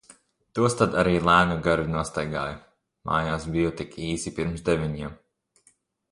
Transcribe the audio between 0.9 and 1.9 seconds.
arī lēnu garu